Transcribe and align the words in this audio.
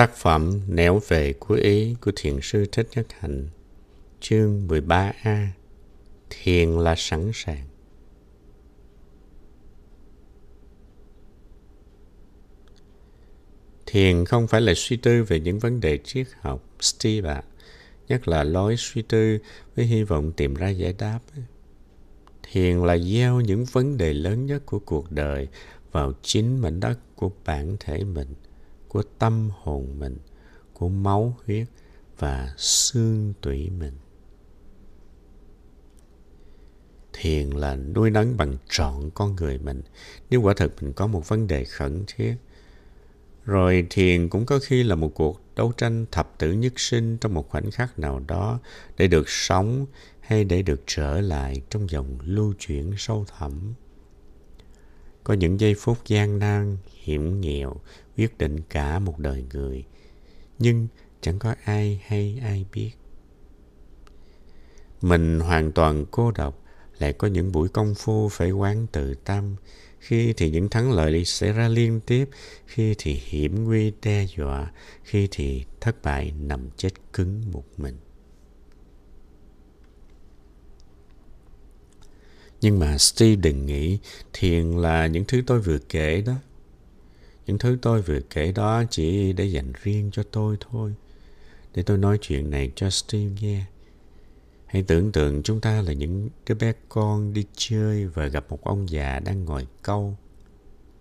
Tác 0.00 0.14
phẩm 0.14 0.60
Nẻo 0.68 1.00
về 1.08 1.32
của 1.32 1.54
ý 1.54 1.94
của 2.00 2.12
Thiền 2.16 2.38
sư 2.42 2.66
Thích 2.72 2.88
Nhất 2.94 3.06
Hạnh 3.18 3.48
Chương 4.20 4.68
13A 4.68 5.46
Thiền 6.30 6.70
là 6.70 6.94
sẵn 6.98 7.30
sàng 7.34 7.66
Thiền 13.86 14.24
không 14.24 14.46
phải 14.46 14.60
là 14.60 14.72
suy 14.76 14.96
tư 14.96 15.24
về 15.24 15.40
những 15.40 15.58
vấn 15.58 15.80
đề 15.80 15.98
triết 15.98 16.26
học, 16.40 16.64
Steve 16.80 17.30
ạ. 17.30 17.42
Nhất 18.08 18.28
là 18.28 18.44
lối 18.44 18.76
suy 18.78 19.02
tư 19.02 19.38
với 19.76 19.86
hy 19.86 20.02
vọng 20.02 20.32
tìm 20.32 20.54
ra 20.54 20.68
giải 20.68 20.94
đáp. 20.98 21.20
Thiền 22.42 22.78
là 22.78 22.98
gieo 22.98 23.40
những 23.40 23.64
vấn 23.64 23.96
đề 23.96 24.14
lớn 24.14 24.46
nhất 24.46 24.66
của 24.66 24.78
cuộc 24.78 25.12
đời 25.12 25.48
vào 25.92 26.12
chính 26.22 26.60
mảnh 26.60 26.80
đất 26.80 26.98
của 27.16 27.30
bản 27.44 27.76
thể 27.80 28.04
mình– 28.04 28.34
của 28.90 29.02
tâm 29.18 29.50
hồn 29.62 29.98
mình, 29.98 30.18
của 30.72 30.88
máu 30.88 31.36
huyết 31.46 31.66
và 32.18 32.54
xương 32.56 33.32
tủy 33.40 33.70
mình. 33.70 33.94
Thiền 37.12 37.50
là 37.50 37.76
nuôi 37.76 38.10
nấng 38.10 38.36
bằng 38.36 38.56
trọn 38.68 39.10
con 39.14 39.36
người 39.36 39.58
mình 39.58 39.82
nếu 40.30 40.40
quả 40.40 40.54
thực 40.56 40.82
mình 40.82 40.92
có 40.92 41.06
một 41.06 41.28
vấn 41.28 41.46
đề 41.46 41.64
khẩn 41.64 42.04
thiết. 42.06 42.34
Rồi 43.44 43.86
thiền 43.90 44.28
cũng 44.28 44.46
có 44.46 44.58
khi 44.62 44.82
là 44.82 44.94
một 44.94 45.14
cuộc 45.14 45.40
đấu 45.56 45.72
tranh 45.76 46.06
thập 46.12 46.38
tử 46.38 46.52
nhất 46.52 46.72
sinh 46.76 47.18
trong 47.18 47.34
một 47.34 47.48
khoảnh 47.48 47.70
khắc 47.70 47.98
nào 47.98 48.20
đó 48.26 48.60
để 48.96 49.06
được 49.06 49.28
sống 49.28 49.86
hay 50.20 50.44
để 50.44 50.62
được 50.62 50.82
trở 50.86 51.20
lại 51.20 51.62
trong 51.70 51.90
dòng 51.90 52.18
lưu 52.24 52.54
chuyển 52.58 52.92
sâu 52.96 53.24
thẳm. 53.38 53.74
Có 55.24 55.34
những 55.34 55.60
giây 55.60 55.74
phút 55.74 55.98
gian 56.06 56.38
nan, 56.38 56.76
hiểm 57.02 57.40
nghèo, 57.40 57.76
quyết 58.20 58.38
định 58.38 58.60
cả 58.70 58.98
một 58.98 59.18
đời 59.18 59.44
người. 59.52 59.84
Nhưng 60.58 60.88
chẳng 61.20 61.38
có 61.38 61.54
ai 61.64 62.02
hay 62.06 62.40
ai 62.42 62.64
biết. 62.72 62.90
Mình 65.02 65.40
hoàn 65.40 65.72
toàn 65.72 66.04
cô 66.10 66.30
độc, 66.30 66.64
lại 66.98 67.12
có 67.12 67.28
những 67.28 67.52
buổi 67.52 67.68
công 67.68 67.94
phu 67.94 68.28
phải 68.28 68.50
quán 68.50 68.86
tự 68.92 69.14
tâm. 69.14 69.56
Khi 69.98 70.32
thì 70.32 70.50
những 70.50 70.68
thắng 70.68 70.92
lợi 70.92 71.24
xảy 71.24 71.52
ra 71.52 71.68
liên 71.68 72.00
tiếp, 72.00 72.28
khi 72.66 72.94
thì 72.98 73.20
hiểm 73.24 73.64
nguy 73.64 73.92
đe 74.02 74.26
dọa, 74.36 74.72
khi 75.04 75.28
thì 75.30 75.64
thất 75.80 76.02
bại 76.02 76.32
nằm 76.40 76.70
chết 76.76 76.90
cứng 77.12 77.42
một 77.52 77.64
mình. 77.76 77.96
Nhưng 82.60 82.78
mà 82.78 82.98
Steve 82.98 83.36
đừng 83.36 83.66
nghĩ 83.66 83.98
thiền 84.32 84.70
là 84.70 85.06
những 85.06 85.24
thứ 85.28 85.42
tôi 85.46 85.60
vừa 85.60 85.78
kể 85.78 86.22
đó. 86.26 86.34
Những 87.46 87.58
thứ 87.58 87.78
tôi 87.82 88.02
vừa 88.02 88.20
kể 88.30 88.52
đó 88.52 88.82
chỉ 88.90 89.32
để 89.32 89.44
dành 89.44 89.72
riêng 89.82 90.10
cho 90.12 90.22
tôi 90.22 90.56
thôi. 90.70 90.94
Để 91.74 91.82
tôi 91.82 91.98
nói 91.98 92.18
chuyện 92.20 92.50
này 92.50 92.72
cho 92.76 92.90
Steve 92.90 93.32
nghe. 93.40 93.64
Hãy 94.66 94.82
tưởng 94.82 95.12
tượng 95.12 95.42
chúng 95.42 95.60
ta 95.60 95.82
là 95.82 95.92
những 95.92 96.28
đứa 96.46 96.54
bé 96.54 96.72
con 96.88 97.32
đi 97.32 97.44
chơi 97.54 98.06
và 98.06 98.26
gặp 98.26 98.44
một 98.48 98.64
ông 98.64 98.90
già 98.90 99.18
đang 99.18 99.44
ngồi 99.44 99.66
câu 99.82 100.16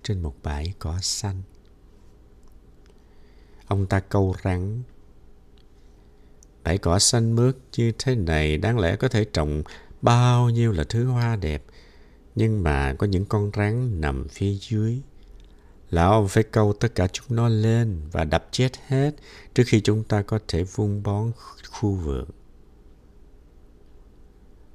trên 0.04 0.22
một 0.22 0.36
bãi 0.44 0.74
cỏ 0.80 0.98
xanh. 1.02 1.42
Ông 3.68 3.88
ta 3.88 4.00
câu 4.00 4.36
rắn. 4.44 4.82
Bãi 6.64 6.78
cỏ 6.78 7.00
xanh 7.00 7.36
mướt 7.36 7.58
như 7.78 7.92
thế 7.98 8.16
này 8.16 8.58
đáng 8.58 8.80
lẽ 8.80 8.96
có 8.96 9.08
thể 9.08 9.26
trồng 9.34 9.64
bao 10.02 10.50
nhiêu 10.50 10.72
là 10.72 10.84
thứ 10.84 11.06
hoa 11.06 11.36
đẹp, 11.36 11.64
nhưng 12.36 12.64
mà 12.64 12.96
có 13.00 13.08
những 13.08 13.26
con 13.26 13.52
rắn 13.58 14.02
nằm 14.02 14.28
phía 14.28 14.54
dưới 14.54 15.02
lão 15.90 16.28
phải 16.28 16.44
câu 16.44 16.74
tất 16.74 16.96
cả 16.96 17.08
chúng 17.08 17.26
nó 17.30 17.50
lên 17.50 18.02
và 18.12 18.24
đập 18.24 18.48
chết 18.52 18.72
hết 18.88 19.12
trước 19.54 19.64
khi 19.68 19.82
chúng 19.82 20.04
ta 20.04 20.22
có 20.22 20.40
thể 20.48 20.64
vun 20.64 21.04
bón 21.04 21.32
khu 21.70 21.92
vườn. 21.92 22.26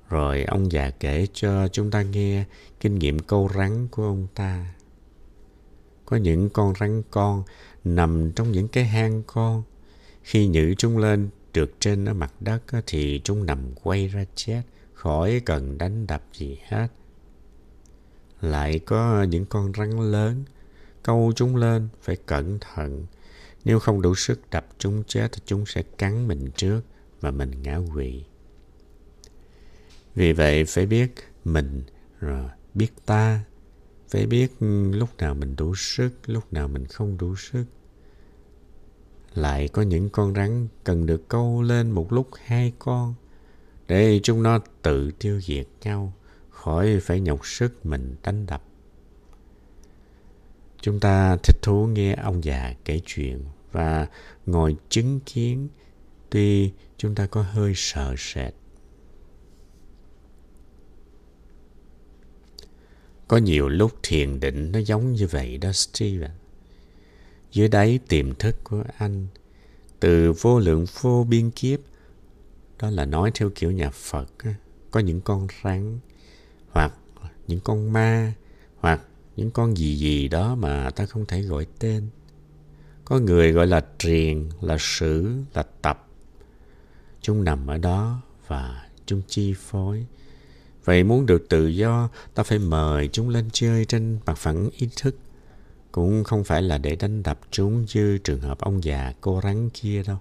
Rồi 0.08 0.44
ông 0.44 0.72
già 0.72 0.90
kể 0.90 1.26
cho 1.32 1.68
chúng 1.68 1.90
ta 1.90 2.02
nghe 2.02 2.44
kinh 2.80 2.98
nghiệm 2.98 3.18
câu 3.18 3.50
rắn 3.54 3.88
của 3.88 4.04
ông 4.04 4.26
ta. 4.34 4.74
Có 6.04 6.16
những 6.16 6.50
con 6.50 6.72
rắn 6.80 7.02
con 7.10 7.42
nằm 7.84 8.32
trong 8.32 8.52
những 8.52 8.68
cái 8.68 8.84
hang 8.84 9.22
con. 9.26 9.62
Khi 10.22 10.46
nhử 10.46 10.74
chúng 10.78 10.98
lên 10.98 11.28
trượt 11.52 11.70
trên 11.80 12.04
ở 12.04 12.14
mặt 12.14 12.32
đất 12.40 12.62
thì 12.86 13.20
chúng 13.24 13.46
nằm 13.46 13.58
quay 13.82 14.08
ra 14.08 14.24
chết 14.34 14.62
khỏi 14.94 15.40
cần 15.44 15.78
đánh 15.78 16.06
đập 16.06 16.22
gì 16.34 16.58
hết. 16.68 16.88
Lại 18.40 18.78
có 18.78 19.22
những 19.22 19.46
con 19.46 19.72
rắn 19.76 20.12
lớn, 20.12 20.44
câu 21.04 21.32
chúng 21.36 21.56
lên 21.56 21.88
phải 22.02 22.16
cẩn 22.16 22.58
thận. 22.60 23.06
Nếu 23.64 23.78
không 23.78 24.02
đủ 24.02 24.14
sức 24.14 24.40
đập 24.50 24.66
chúng 24.78 25.02
chết 25.06 25.28
thì 25.32 25.40
chúng 25.46 25.66
sẽ 25.66 25.82
cắn 25.82 26.28
mình 26.28 26.50
trước 26.56 26.80
và 27.20 27.30
mình 27.30 27.62
ngã 27.62 27.78
quỵ. 27.94 28.24
Vì 30.14 30.32
vậy 30.32 30.64
phải 30.64 30.86
biết 30.86 31.14
mình 31.44 31.82
rồi 32.20 32.50
biết 32.74 32.90
ta, 33.06 33.44
phải 34.08 34.26
biết 34.26 34.52
lúc 34.90 35.16
nào 35.18 35.34
mình 35.34 35.56
đủ 35.56 35.74
sức, 35.74 36.10
lúc 36.26 36.52
nào 36.52 36.68
mình 36.68 36.86
không 36.86 37.18
đủ 37.18 37.36
sức. 37.36 37.64
Lại 39.34 39.68
có 39.68 39.82
những 39.82 40.10
con 40.10 40.34
rắn 40.34 40.68
cần 40.84 41.06
được 41.06 41.28
câu 41.28 41.62
lên 41.62 41.90
một 41.90 42.12
lúc 42.12 42.28
hai 42.44 42.72
con 42.78 43.14
để 43.88 44.20
chúng 44.22 44.42
nó 44.42 44.58
tự 44.82 45.10
tiêu 45.10 45.40
diệt 45.40 45.66
nhau 45.82 46.12
khỏi 46.50 47.00
phải 47.02 47.20
nhọc 47.20 47.46
sức 47.46 47.86
mình 47.86 48.16
đánh 48.22 48.46
đập. 48.46 48.62
Chúng 50.84 51.00
ta 51.00 51.36
thích 51.36 51.56
thú 51.62 51.86
nghe 51.86 52.14
ông 52.14 52.44
già 52.44 52.74
kể 52.84 53.00
chuyện 53.06 53.44
và 53.72 54.06
ngồi 54.46 54.76
chứng 54.88 55.20
kiến 55.26 55.68
tuy 56.30 56.72
chúng 56.96 57.14
ta 57.14 57.26
có 57.26 57.42
hơi 57.42 57.72
sợ 57.76 58.14
sệt. 58.18 58.54
Có 63.28 63.36
nhiều 63.36 63.68
lúc 63.68 63.92
thiền 64.02 64.40
định 64.40 64.72
nó 64.72 64.78
giống 64.78 65.12
như 65.12 65.26
vậy 65.26 65.58
đó 65.58 65.72
Steven. 65.72 66.30
Dưới 67.52 67.68
đáy 67.68 67.98
tiềm 68.08 68.34
thức 68.34 68.56
của 68.64 68.84
anh, 68.98 69.26
từ 70.00 70.32
vô 70.32 70.58
lượng 70.58 70.86
vô 71.00 71.26
biên 71.28 71.50
kiếp, 71.50 71.80
đó 72.78 72.90
là 72.90 73.04
nói 73.04 73.30
theo 73.34 73.50
kiểu 73.54 73.70
nhà 73.70 73.90
Phật 73.90 74.26
có 74.90 75.00
những 75.00 75.20
con 75.20 75.46
rắn 75.64 75.98
hoặc 76.70 76.94
những 77.46 77.60
con 77.60 77.92
ma 77.92 78.32
hoặc 78.76 79.00
những 79.36 79.50
con 79.50 79.76
gì 79.76 79.96
gì 79.96 80.28
đó 80.28 80.54
mà 80.54 80.90
ta 80.90 81.06
không 81.06 81.26
thể 81.26 81.42
gọi 81.42 81.66
tên. 81.78 82.08
Có 83.04 83.18
người 83.18 83.52
gọi 83.52 83.66
là 83.66 83.84
triền, 83.98 84.50
là 84.60 84.76
sử, 84.80 85.28
là 85.54 85.64
tập. 85.82 86.08
Chúng 87.20 87.44
nằm 87.44 87.66
ở 87.66 87.78
đó 87.78 88.20
và 88.46 88.88
chúng 89.06 89.22
chi 89.28 89.54
phối. 89.58 90.06
Vậy 90.84 91.04
muốn 91.04 91.26
được 91.26 91.48
tự 91.48 91.66
do, 91.66 92.08
ta 92.34 92.42
phải 92.42 92.58
mời 92.58 93.08
chúng 93.08 93.28
lên 93.28 93.48
chơi 93.52 93.84
trên 93.84 94.18
mặt 94.26 94.34
phẳng 94.38 94.70
ý 94.76 94.88
thức. 94.96 95.16
Cũng 95.92 96.24
không 96.24 96.44
phải 96.44 96.62
là 96.62 96.78
để 96.78 96.96
đánh 96.96 97.22
đập 97.22 97.40
chúng 97.50 97.86
như 97.94 98.18
trường 98.18 98.40
hợp 98.40 98.58
ông 98.58 98.84
già 98.84 99.12
cô 99.20 99.40
rắn 99.42 99.70
kia 99.70 100.02
đâu. 100.02 100.18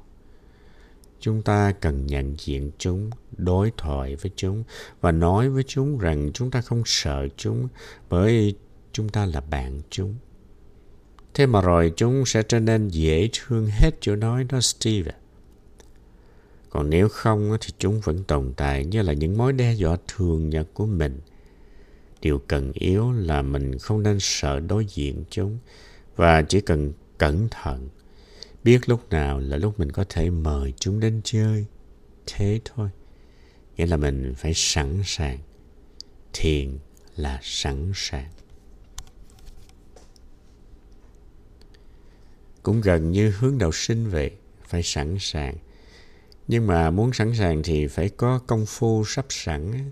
Chúng 1.19 1.41
ta 1.41 1.71
cần 1.71 2.07
nhận 2.07 2.35
diện 2.39 2.71
chúng, 2.77 3.09
đối 3.37 3.71
thoại 3.77 4.15
với 4.15 4.31
chúng 4.35 4.63
và 5.01 5.11
nói 5.11 5.49
với 5.49 5.63
chúng 5.67 5.97
rằng 5.97 6.31
chúng 6.33 6.51
ta 6.51 6.61
không 6.61 6.83
sợ 6.85 7.27
chúng, 7.37 7.67
bởi 8.09 8.55
chúng 8.93 9.09
ta 9.09 9.25
là 9.25 9.41
bạn 9.41 9.81
chúng. 9.89 10.15
Thế 11.33 11.45
mà 11.45 11.61
rồi 11.61 11.93
chúng 11.95 12.25
sẽ 12.25 12.43
trở 12.43 12.59
nên 12.59 12.87
dễ 12.87 13.29
thương 13.33 13.67
hết 13.67 13.91
chỗ 14.01 14.15
nói 14.15 14.43
đó, 14.43 14.61
steve 14.61 15.11
còn 16.73 16.89
nếu 16.89 17.09
không 17.09 17.57
thì 17.61 17.73
chúng 17.77 17.99
vẫn 17.99 18.23
tồn 18.23 18.53
tại 18.57 18.85
như 18.85 19.01
là 19.01 19.13
những 19.13 19.37
mối 19.37 19.53
đe 19.53 19.73
dọa 19.73 19.97
thường 20.07 20.49
nhật 20.49 20.67
của 20.73 20.85
mình. 20.85 21.19
Điều 22.21 22.39
cần 22.47 22.71
yếu 22.73 23.11
là 23.11 23.41
mình 23.41 23.79
không 23.79 24.03
nên 24.03 24.17
sợ 24.19 24.59
đối 24.59 24.85
diện 24.85 25.23
chúng 25.29 25.59
và 26.15 26.41
chỉ 26.41 26.61
cần 26.61 26.93
cẩn 27.17 27.47
thận. 27.51 27.89
Biết 28.63 28.89
lúc 28.89 29.09
nào 29.09 29.39
là 29.39 29.57
lúc 29.57 29.79
mình 29.79 29.91
có 29.91 30.05
thể 30.09 30.29
mời 30.29 30.73
chúng 30.79 30.99
đến 30.99 31.21
chơi. 31.23 31.65
Thế 32.27 32.59
thôi. 32.65 32.89
Nghĩa 33.77 33.85
là 33.85 33.97
mình 33.97 34.33
phải 34.37 34.51
sẵn 34.55 35.01
sàng. 35.05 35.39
Thiền 36.33 36.77
là 37.15 37.39
sẵn 37.41 37.91
sàng. 37.95 38.31
Cũng 42.63 42.81
gần 42.81 43.11
như 43.11 43.29
hướng 43.29 43.57
đạo 43.57 43.71
sinh 43.71 44.09
vậy 44.09 44.31
phải 44.67 44.83
sẵn 44.83 45.17
sàng 45.19 45.55
nhưng 46.47 46.67
mà 46.67 46.91
muốn 46.91 47.13
sẵn 47.13 47.33
sàng 47.35 47.63
thì 47.63 47.87
phải 47.87 48.09
có 48.09 48.39
công 48.47 48.65
phu 48.65 49.03
sắp 49.05 49.25
sẵn 49.29 49.91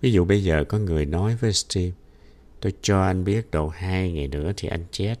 ví 0.00 0.12
dụ 0.12 0.24
bây 0.24 0.44
giờ 0.44 0.64
có 0.68 0.78
người 0.78 1.06
nói 1.06 1.36
với 1.40 1.52
steve 1.52 1.96
tôi 2.60 2.72
cho 2.82 3.02
anh 3.02 3.24
biết 3.24 3.50
độ 3.50 3.68
hai 3.68 4.12
ngày 4.12 4.28
nữa 4.28 4.52
thì 4.56 4.68
anh 4.68 4.84
chết 4.90 5.18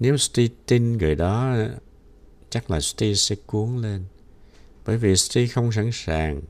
nếu 0.00 0.16
Steve 0.16 0.54
tin 0.66 0.92
người 0.92 1.14
đó, 1.14 1.56
chắc 2.50 2.70
là 2.70 2.80
Steve 2.80 3.14
sẽ 3.14 3.36
cuốn 3.46 3.82
lên. 3.82 4.04
Bởi 4.86 4.98
vì 4.98 5.16
Steve 5.16 5.46
không 5.46 5.72
sẵn 5.72 5.90
sàng. 5.92 6.40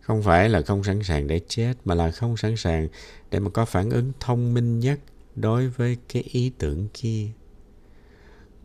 Không 0.00 0.22
phải 0.22 0.48
là 0.48 0.62
không 0.62 0.84
sẵn 0.84 1.02
sàng 1.02 1.26
để 1.26 1.40
chết, 1.48 1.74
mà 1.84 1.94
là 1.94 2.10
không 2.10 2.36
sẵn 2.36 2.56
sàng 2.56 2.88
để 3.30 3.38
mà 3.38 3.50
có 3.50 3.64
phản 3.64 3.90
ứng 3.90 4.12
thông 4.20 4.54
minh 4.54 4.80
nhất 4.80 5.00
đối 5.36 5.68
với 5.68 5.96
cái 6.08 6.22
ý 6.22 6.52
tưởng 6.58 6.88
kia. 6.94 7.26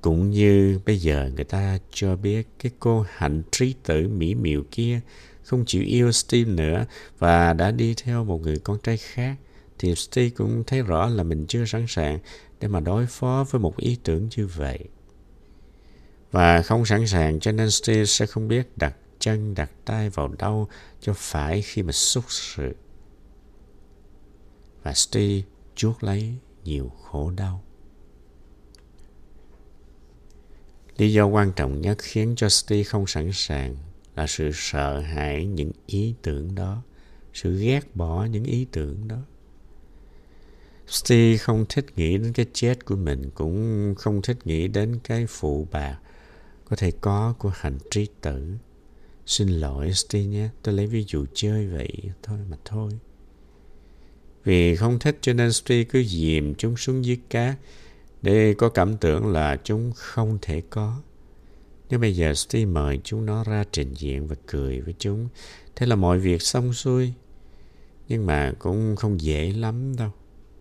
Cũng 0.03 0.29
như 0.29 0.79
bây 0.85 0.97
giờ 0.97 1.31
người 1.35 1.44
ta 1.44 1.79
cho 1.91 2.15
biết 2.15 2.47
cái 2.59 2.71
cô 2.79 3.05
hạnh 3.09 3.44
trí 3.51 3.73
tử 3.83 4.07
mỹ 4.07 4.35
miều 4.35 4.63
kia 4.71 5.00
không 5.44 5.63
chịu 5.65 5.83
yêu 5.83 6.11
Steve 6.11 6.51
nữa 6.51 6.85
và 7.19 7.53
đã 7.53 7.71
đi 7.71 7.94
theo 8.03 8.23
một 8.23 8.41
người 8.41 8.57
con 8.57 8.77
trai 8.83 8.97
khác, 8.97 9.35
thì 9.79 9.95
Steve 9.95 10.29
cũng 10.29 10.63
thấy 10.67 10.81
rõ 10.81 11.09
là 11.09 11.23
mình 11.23 11.45
chưa 11.47 11.65
sẵn 11.65 11.85
sàng 11.88 12.19
để 12.59 12.67
mà 12.67 12.79
đối 12.79 13.05
phó 13.05 13.45
với 13.51 13.59
một 13.59 13.77
ý 13.77 13.97
tưởng 14.03 14.29
như 14.38 14.47
vậy. 14.47 14.79
Và 16.31 16.61
không 16.61 16.85
sẵn 16.85 17.07
sàng 17.07 17.39
cho 17.39 17.51
nên 17.51 17.71
Steve 17.71 18.06
sẽ 18.06 18.25
không 18.25 18.47
biết 18.47 18.77
đặt 18.77 18.95
chân 19.19 19.56
đặt 19.56 19.71
tay 19.85 20.09
vào 20.09 20.27
đâu 20.27 20.67
cho 20.99 21.13
phải 21.15 21.61
khi 21.61 21.83
mà 21.83 21.91
xúc 21.91 22.23
sự. 22.27 22.75
Và 24.83 24.94
Steve 24.94 25.41
chuốc 25.75 26.03
lấy 26.03 26.33
nhiều 26.63 26.91
khổ 27.03 27.31
đau. 27.38 27.63
Lý 30.98 31.13
do 31.13 31.25
quan 31.25 31.51
trọng 31.51 31.81
nhất 31.81 31.98
khiến 32.01 32.34
cho 32.38 32.50
Steve 32.50 32.84
không 32.84 33.07
sẵn 33.07 33.30
sàng 33.34 33.75
là 34.16 34.28
sự 34.28 34.51
sợ 34.54 35.00
hãi 35.00 35.45
những 35.45 35.72
ý 35.86 36.13
tưởng 36.22 36.56
đó, 36.56 36.81
sự 37.34 37.60
ghét 37.60 37.95
bỏ 37.95 38.25
những 38.25 38.44
ý 38.44 38.68
tưởng 38.72 39.07
đó. 39.07 39.18
Steve 40.88 41.38
không 41.38 41.66
thích 41.69 41.86
nghĩ 41.95 42.18
đến 42.18 42.34
cái 42.34 42.45
chết 42.54 42.86
của 42.86 42.95
mình, 42.95 43.30
cũng 43.34 43.94
không 43.98 44.22
thích 44.22 44.38
nghĩ 44.45 44.68
đến 44.68 45.00
cái 45.04 45.25
phụ 45.28 45.68
bạc 45.72 46.00
có 46.66 46.75
thể 46.75 46.92
có 47.01 47.36
của 47.40 47.51
hành 47.56 47.78
trí 47.92 48.07
tử. 48.22 48.54
Xin 49.25 49.48
lỗi 49.48 49.94
Steve 49.94 50.25
nhé, 50.25 50.50
tôi 50.63 50.75
lấy 50.75 50.88
ví 50.88 51.06
dụ 51.07 51.25
chơi 51.34 51.68
vậy 51.68 51.92
thôi 52.24 52.40
mà 52.50 52.57
thôi. 52.66 52.92
Vì 54.44 54.75
không 54.75 55.00
thích 55.00 55.18
cho 55.22 55.34
nên 55.34 55.54
Steve 55.54 55.84
cứ 55.84 56.04
dìm 56.04 56.56
chúng 56.56 56.78
xuống 56.78 57.06
dưới 57.06 57.18
cát 57.30 57.56
để 58.23 58.53
có 58.53 58.69
cảm 58.69 58.97
tưởng 58.97 59.27
là 59.27 59.57
chúng 59.63 59.91
không 59.95 60.37
thể 60.41 60.61
có. 60.69 61.01
Nếu 61.89 61.99
bây 61.99 62.15
giờ 62.15 62.33
Steve 62.33 62.65
mời 62.65 62.99
chúng 63.03 63.25
nó 63.25 63.43
ra 63.43 63.63
trình 63.71 63.93
diện 63.93 64.27
và 64.27 64.35
cười 64.47 64.81
với 64.81 64.93
chúng, 64.99 65.27
thế 65.75 65.85
là 65.85 65.95
mọi 65.95 66.19
việc 66.19 66.41
xong 66.41 66.73
xuôi. 66.73 67.13
Nhưng 68.07 68.25
mà 68.25 68.53
cũng 68.59 68.95
không 68.95 69.21
dễ 69.21 69.51
lắm 69.51 69.95
đâu. 69.95 70.11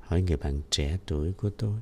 Hỏi 0.00 0.22
người 0.22 0.36
bạn 0.36 0.60
trẻ 0.70 0.98
tuổi 1.06 1.32
của 1.32 1.50
tôi. 1.50 1.78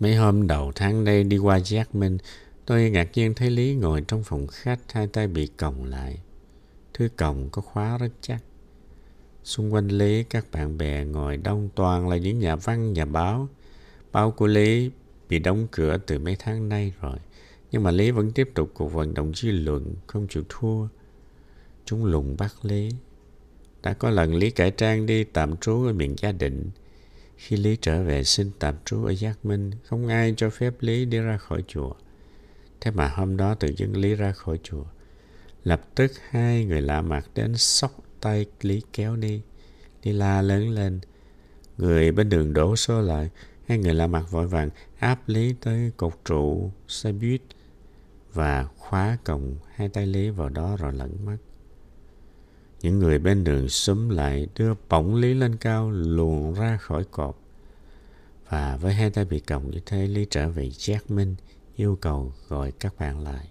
Mấy 0.00 0.16
hôm 0.16 0.46
đầu 0.46 0.72
tháng 0.74 1.04
đây 1.04 1.24
đi 1.24 1.38
qua 1.38 1.56
Giác 1.56 1.94
Minh, 1.94 2.18
tôi 2.66 2.90
ngạc 2.90 3.08
nhiên 3.14 3.34
thấy 3.34 3.50
Lý 3.50 3.74
ngồi 3.74 4.04
trong 4.08 4.24
phòng 4.24 4.46
khách 4.46 4.92
hai 4.92 5.06
tay 5.06 5.26
bị 5.26 5.46
còng 5.46 5.84
lại. 5.84 6.20
Thứ 6.94 7.08
còng 7.16 7.48
có 7.50 7.62
khóa 7.62 7.98
rất 7.98 8.10
chắc. 8.20 8.42
Xung 9.44 9.74
quanh 9.74 9.88
Lý 9.88 10.22
các 10.22 10.46
bạn 10.52 10.78
bè 10.78 11.04
ngồi 11.04 11.36
đông 11.36 11.68
toàn 11.74 12.08
là 12.08 12.16
những 12.16 12.38
nhà 12.38 12.56
văn, 12.56 12.92
nhà 12.92 13.04
báo. 13.04 13.48
Báo 14.12 14.30
của 14.30 14.46
Lý 14.46 14.90
bị 15.28 15.38
đóng 15.38 15.66
cửa 15.70 15.96
từ 16.06 16.18
mấy 16.18 16.36
tháng 16.38 16.68
nay 16.68 16.92
rồi. 17.00 17.18
Nhưng 17.70 17.82
mà 17.82 17.90
Lý 17.90 18.10
vẫn 18.10 18.32
tiếp 18.32 18.50
tục 18.54 18.70
cuộc 18.74 18.88
vận 18.92 19.14
động 19.14 19.32
dư 19.34 19.50
luận, 19.50 19.94
không 20.06 20.26
chịu 20.28 20.44
thua. 20.48 20.86
Chúng 21.84 22.04
lùng 22.04 22.36
bắt 22.38 22.54
Lý. 22.62 22.88
Đã 23.82 23.92
có 23.92 24.10
lần 24.10 24.34
Lý 24.34 24.50
cải 24.50 24.70
trang 24.70 25.06
đi 25.06 25.24
tạm 25.24 25.56
trú 25.56 25.84
ở 25.84 25.92
miền 25.92 26.14
Gia 26.18 26.32
Định. 26.32 26.70
Khi 27.36 27.56
Lý 27.56 27.76
trở 27.80 28.02
về 28.02 28.24
xin 28.24 28.50
tạm 28.58 28.74
trú 28.84 29.04
ở 29.04 29.14
Giác 29.14 29.44
Minh, 29.44 29.70
không 29.84 30.08
ai 30.08 30.34
cho 30.36 30.50
phép 30.50 30.74
Lý 30.80 31.04
đi 31.04 31.18
ra 31.18 31.36
khỏi 31.36 31.64
chùa. 31.68 31.92
Thế 32.80 32.90
mà 32.90 33.08
hôm 33.08 33.36
đó 33.36 33.54
tự 33.54 33.68
dưng 33.76 33.96
Lý 33.96 34.14
ra 34.14 34.32
khỏi 34.32 34.58
chùa. 34.62 34.84
Lập 35.64 35.80
tức 35.94 36.12
hai 36.28 36.64
người 36.64 36.82
lạ 36.82 37.02
mặt 37.02 37.30
đến 37.34 37.56
sóc 37.56 38.02
tay 38.20 38.46
Lý 38.60 38.82
kéo 38.92 39.16
đi. 39.16 39.42
Đi 40.02 40.12
la 40.12 40.42
lớn 40.42 40.70
lên. 40.70 41.00
Người 41.78 42.12
bên 42.12 42.28
đường 42.28 42.52
đổ 42.52 42.76
xô 42.76 43.00
lại. 43.00 43.30
Hai 43.68 43.78
người 43.78 43.94
lạ 43.94 44.06
mặt 44.06 44.30
vội 44.30 44.46
vàng 44.46 44.70
áp 44.98 45.28
Lý 45.28 45.54
tới 45.60 45.92
cột 45.96 46.12
trụ 46.24 46.70
xe 46.88 47.12
buýt 47.12 47.42
và 48.32 48.64
khóa 48.76 49.18
cổng 49.24 49.56
hai 49.74 49.88
tay 49.88 50.06
Lý 50.06 50.30
vào 50.30 50.48
đó 50.48 50.76
rồi 50.78 50.92
lẫn 50.92 51.24
mất. 51.24 51.36
Những 52.82 52.98
người 52.98 53.18
bên 53.18 53.44
đường 53.44 53.68
xúm 53.68 54.08
lại 54.08 54.46
đưa 54.56 54.74
bổng 54.88 55.14
Lý 55.14 55.34
lên 55.34 55.56
cao 55.56 55.90
luồn 55.90 56.54
ra 56.54 56.76
khỏi 56.76 57.04
cột. 57.10 57.36
Và 58.48 58.76
với 58.76 58.94
hai 58.94 59.10
tay 59.10 59.24
bị 59.24 59.40
còng 59.40 59.70
như 59.70 59.80
thế, 59.86 60.06
Lý 60.06 60.26
trở 60.30 60.48
về 60.48 60.70
giác 60.70 61.10
minh, 61.10 61.36
yêu 61.76 61.98
cầu 62.00 62.32
gọi 62.48 62.72
các 62.72 62.98
bạn 62.98 63.20
lại. 63.20 63.48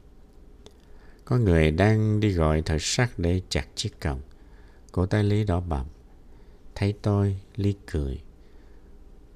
Có 1.26 1.38
người 1.38 1.72
đang 1.72 2.20
đi 2.20 2.32
gọi 2.32 2.62
thợ 2.62 2.78
sắt 2.80 3.10
để 3.20 3.42
chặt 3.50 3.66
chiếc 3.76 4.00
còng. 4.02 4.22
Cổ 4.92 5.06
tay 5.06 5.24
Lý 5.24 5.44
đỏ 5.44 5.60
bầm. 5.60 5.86
Thấy 6.76 6.94
tôi, 7.02 7.40
Lý 7.56 7.76
cười. 7.92 8.22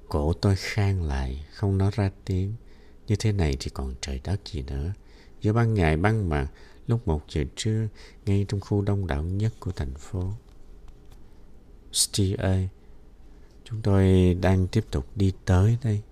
Cổ 0.08 0.32
tôi 0.32 0.56
khang 0.56 1.02
lại, 1.02 1.44
không 1.52 1.78
nói 1.78 1.90
ra 1.94 2.10
tiếng. 2.24 2.54
Như 3.06 3.16
thế 3.18 3.32
này 3.32 3.56
thì 3.60 3.70
còn 3.74 3.94
trời 4.00 4.20
đất 4.24 4.40
gì 4.44 4.62
nữa. 4.62 4.92
Giữa 5.40 5.52
ban 5.52 5.74
ngày 5.74 5.96
ban 5.96 6.28
mặt, 6.28 6.48
lúc 6.86 7.08
một 7.08 7.22
giờ 7.28 7.44
trưa, 7.56 7.88
ngay 8.26 8.46
trong 8.48 8.60
khu 8.60 8.82
đông 8.82 9.06
đảo 9.06 9.22
nhất 9.22 9.52
của 9.60 9.72
thành 9.72 9.94
phố. 9.94 10.32
Steve 11.92 12.44
ơi, 12.44 12.68
chúng 13.64 13.82
tôi 13.82 14.34
đang 14.40 14.66
tiếp 14.66 14.84
tục 14.90 15.06
đi 15.16 15.32
tới 15.44 15.78
đây. 15.84 16.02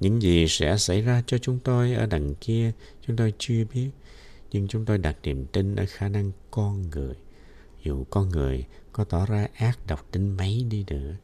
Những 0.00 0.22
gì 0.22 0.46
sẽ 0.48 0.76
xảy 0.76 1.00
ra 1.00 1.22
cho 1.26 1.38
chúng 1.38 1.58
tôi 1.58 1.92
ở 1.92 2.06
đằng 2.06 2.34
kia, 2.34 2.72
chúng 3.06 3.16
tôi 3.16 3.34
chưa 3.38 3.64
biết. 3.74 3.90
Nhưng 4.50 4.68
chúng 4.68 4.84
tôi 4.84 4.98
đặt 4.98 5.16
niềm 5.22 5.46
tin 5.46 5.76
ở 5.76 5.84
khả 5.88 6.08
năng 6.08 6.32
con 6.50 6.90
người. 6.90 7.14
Dù 7.82 8.04
con 8.10 8.28
người 8.28 8.66
có 8.92 9.04
tỏ 9.04 9.26
ra 9.26 9.48
ác 9.54 9.78
độc 9.86 10.06
đến 10.12 10.36
mấy 10.36 10.66
đi 10.70 10.84
nữa, 10.88 11.14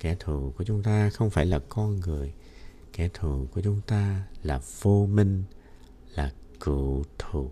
kẻ 0.00 0.16
thù 0.20 0.52
của 0.56 0.64
chúng 0.64 0.82
ta 0.82 1.10
không 1.10 1.30
phải 1.30 1.46
là 1.46 1.58
con 1.68 2.00
người. 2.00 2.32
Kẻ 2.92 3.08
thù 3.14 3.46
của 3.54 3.60
chúng 3.60 3.80
ta 3.86 4.22
là 4.42 4.60
vô 4.80 5.06
minh, 5.06 5.44
là 6.14 6.32
cựu 6.60 7.04
thù. 7.18 7.50